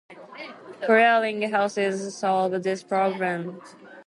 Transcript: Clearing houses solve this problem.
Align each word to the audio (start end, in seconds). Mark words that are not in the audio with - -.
Clearing 0.83 1.51
houses 1.51 2.17
solve 2.17 2.63
this 2.63 2.81
problem. 2.81 3.61